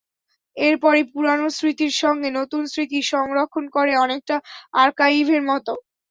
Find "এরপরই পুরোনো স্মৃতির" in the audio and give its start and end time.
0.57-1.93